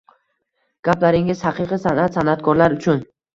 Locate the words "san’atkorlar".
2.19-2.79